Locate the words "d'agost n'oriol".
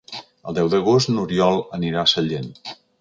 0.73-1.61